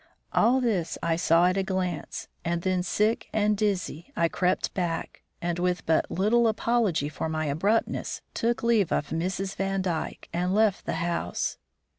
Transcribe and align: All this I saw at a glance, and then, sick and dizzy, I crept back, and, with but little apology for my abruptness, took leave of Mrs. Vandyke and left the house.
All 0.33 0.61
this 0.61 0.97
I 1.03 1.15
saw 1.15 1.45
at 1.45 1.57
a 1.57 1.61
glance, 1.61 2.27
and 2.43 2.63
then, 2.63 2.81
sick 2.81 3.29
and 3.31 3.55
dizzy, 3.55 4.11
I 4.15 4.29
crept 4.29 4.73
back, 4.73 5.21
and, 5.43 5.59
with 5.59 5.85
but 5.85 6.09
little 6.09 6.47
apology 6.47 7.07
for 7.07 7.29
my 7.29 7.45
abruptness, 7.45 8.23
took 8.33 8.63
leave 8.63 8.91
of 8.91 9.09
Mrs. 9.09 9.55
Vandyke 9.55 10.27
and 10.33 10.55
left 10.55 10.87
the 10.87 10.93
house. 11.05 11.59